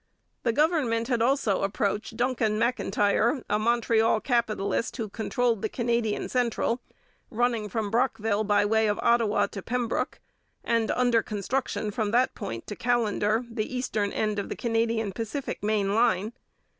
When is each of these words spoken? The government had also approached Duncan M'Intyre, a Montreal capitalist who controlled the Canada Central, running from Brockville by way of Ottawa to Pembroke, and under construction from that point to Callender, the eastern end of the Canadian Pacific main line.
The 0.41 0.51
government 0.51 1.09
had 1.09 1.21
also 1.21 1.61
approached 1.61 2.17
Duncan 2.17 2.57
M'Intyre, 2.57 3.43
a 3.47 3.59
Montreal 3.59 4.19
capitalist 4.19 4.97
who 4.97 5.09
controlled 5.09 5.61
the 5.61 5.69
Canada 5.69 6.27
Central, 6.27 6.81
running 7.29 7.69
from 7.69 7.91
Brockville 7.91 8.43
by 8.43 8.65
way 8.65 8.87
of 8.87 8.97
Ottawa 9.03 9.45
to 9.45 9.61
Pembroke, 9.61 10.19
and 10.63 10.89
under 10.89 11.21
construction 11.21 11.91
from 11.91 12.09
that 12.09 12.33
point 12.33 12.65
to 12.65 12.75
Callender, 12.75 13.45
the 13.47 13.71
eastern 13.71 14.11
end 14.11 14.39
of 14.39 14.49
the 14.49 14.55
Canadian 14.55 15.11
Pacific 15.11 15.61
main 15.61 15.93
line. 15.93 16.33